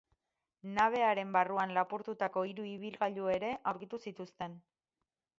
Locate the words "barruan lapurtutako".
1.35-2.43